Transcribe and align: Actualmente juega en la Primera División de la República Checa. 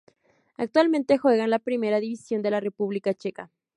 Actualmente 0.57 1.19
juega 1.19 1.43
en 1.43 1.51
la 1.51 1.59
Primera 1.59 1.99
División 1.99 2.41
de 2.41 2.49
la 2.49 2.59
República 2.59 3.13
Checa. 3.13 3.51